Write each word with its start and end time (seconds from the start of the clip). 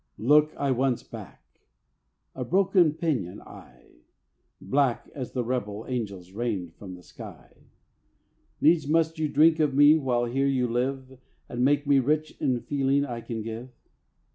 Look 0.17 0.55
I 0.57 0.71
once 0.71 1.03
back, 1.03 1.43
a 2.33 2.43
broken 2.43 2.93
pinion 2.93 3.39
I: 3.39 3.97
Black 4.59 5.07
as 5.13 5.33
the 5.33 5.43
rebel 5.43 5.85
angels 5.87 6.31
rained 6.31 6.73
from 6.73 6.99
sky! 7.03 7.65
Needs 8.59 8.87
must 8.87 9.19
you 9.19 9.29
drink 9.29 9.59
of 9.59 9.75
me 9.75 9.93
while 9.93 10.25
here 10.25 10.47
you 10.47 10.67
live, 10.67 11.19
And 11.47 11.63
make 11.63 11.85
me 11.85 11.99
rich 11.99 12.35
in 12.41 12.61
feeling 12.61 13.05
I 13.05 13.21
can 13.21 13.43
give. 13.43 13.69